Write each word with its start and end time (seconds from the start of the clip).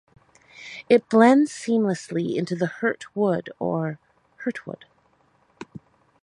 It 0.89 1.07
blends 1.09 1.51
seamlessly 1.53 2.35
into 2.35 2.55
the 2.55 2.65
Hurt 2.65 3.15
Wood 3.15 3.51
or 3.59 3.99
Hurtwood. 4.43 4.85